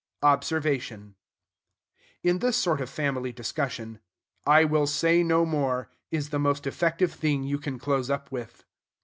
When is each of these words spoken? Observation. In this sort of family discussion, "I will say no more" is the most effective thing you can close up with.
Observation. 0.23 1.13
In 2.23 2.39
this 2.39 2.57
sort 2.57 2.81
of 2.81 2.89
family 2.89 3.31
discussion, 3.31 3.99
"I 4.47 4.63
will 4.63 4.87
say 4.87 5.21
no 5.21 5.45
more" 5.45 5.91
is 6.09 6.29
the 6.31 6.39
most 6.39 6.65
effective 6.65 7.13
thing 7.13 7.43
you 7.43 7.59
can 7.59 7.77
close 7.77 8.09
up 8.09 8.31
with. 8.31 8.63